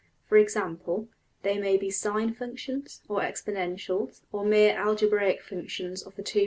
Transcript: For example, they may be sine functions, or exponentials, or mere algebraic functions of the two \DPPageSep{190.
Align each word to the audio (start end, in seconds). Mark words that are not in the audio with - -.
For 0.27 0.35
example, 0.35 1.09
they 1.43 1.59
may 1.59 1.77
be 1.77 1.91
sine 1.91 2.33
functions, 2.33 3.03
or 3.07 3.19
exponentials, 3.21 4.21
or 4.31 4.43
mere 4.43 4.75
algebraic 4.75 5.43
functions 5.43 6.01
of 6.01 6.15
the 6.15 6.23
two 6.23 6.39
\DPPageSep{190. 6.39 6.39